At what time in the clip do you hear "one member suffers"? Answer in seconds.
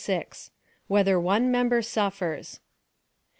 1.19-2.59